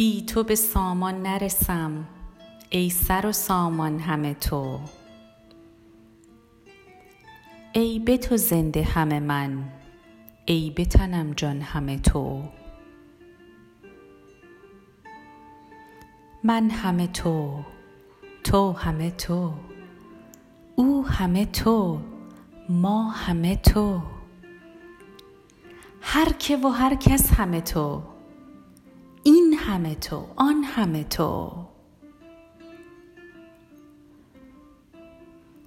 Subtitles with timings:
[0.00, 2.08] بی تو به سامان نرسم
[2.70, 4.80] ای سر و سامان همه تو.
[7.72, 9.64] ای به تو زنده همه من
[10.46, 12.42] ای به تنم جان همه تو.
[16.44, 17.64] من همه تو
[18.44, 19.52] تو همه تو
[20.76, 22.00] او همه تو
[22.68, 24.00] ما همه تو.
[26.00, 28.02] هر که و هر کس همه تو.
[29.70, 31.52] همه تو آن همه تو.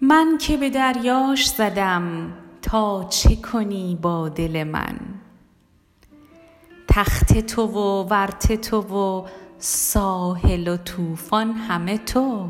[0.00, 4.98] من که به دریاش زدم تا چه کنی با دل من؟
[6.88, 12.48] تخت تو و ورط تو و ساحل و طوفان همه تو.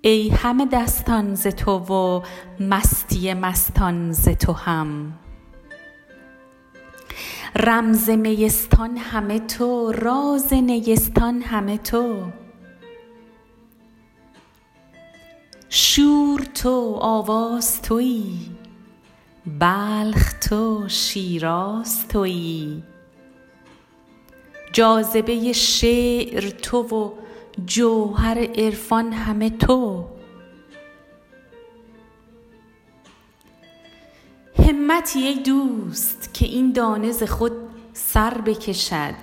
[0.00, 2.22] ای همه دستان ز تو و
[2.60, 5.12] مستی مستان ز تو هم.
[7.56, 12.24] رمز میستان همه تو راز نیستان همه تو.
[15.68, 18.24] شور تو آواز توی
[19.58, 22.82] بلخ تو شیراز توی
[24.72, 27.10] جاذبه شعر تو و
[27.66, 29.97] جوهر عرفان همه تو.
[34.68, 37.52] همتی ای دوست که این دانه ز خود
[37.92, 39.14] سر بکشد.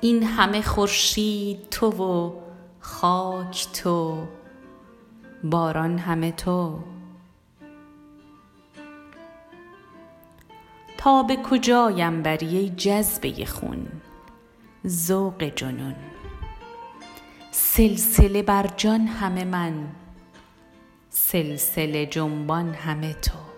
[0.00, 2.32] این همه خورشید تو و
[2.80, 4.26] خاک تو
[5.44, 6.78] باران همه تو.
[10.98, 13.86] تا به کجایم بری ای جذبه خون
[14.86, 15.94] ذوق جنون.
[17.50, 19.86] سلسله بر جان همه من
[21.10, 23.51] سلسله جنبان همه تو.